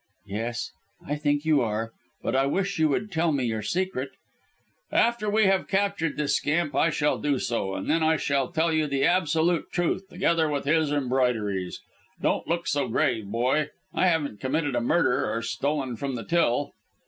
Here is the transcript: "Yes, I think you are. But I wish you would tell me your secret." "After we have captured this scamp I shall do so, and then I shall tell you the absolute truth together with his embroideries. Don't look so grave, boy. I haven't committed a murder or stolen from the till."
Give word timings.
"Yes, 0.25 0.71
I 1.05 1.15
think 1.15 1.45
you 1.45 1.61
are. 1.61 1.91
But 2.23 2.35
I 2.35 2.47
wish 2.47 2.79
you 2.79 2.89
would 2.89 3.11
tell 3.11 3.31
me 3.31 3.43
your 3.43 3.61
secret." 3.61 4.09
"After 4.91 5.29
we 5.29 5.45
have 5.45 5.67
captured 5.67 6.17
this 6.17 6.35
scamp 6.37 6.73
I 6.75 6.89
shall 6.89 7.19
do 7.19 7.37
so, 7.37 7.75
and 7.75 7.87
then 7.87 8.01
I 8.01 8.17
shall 8.17 8.47
tell 8.51 8.73
you 8.73 8.87
the 8.87 9.03
absolute 9.05 9.71
truth 9.71 10.09
together 10.09 10.49
with 10.49 10.65
his 10.65 10.91
embroideries. 10.91 11.81
Don't 12.19 12.47
look 12.47 12.67
so 12.67 12.87
grave, 12.87 13.27
boy. 13.27 13.69
I 13.93 14.07
haven't 14.07 14.39
committed 14.41 14.75
a 14.75 14.81
murder 14.81 15.31
or 15.31 15.43
stolen 15.43 15.95
from 15.95 16.15
the 16.15 16.25
till." 16.25 16.73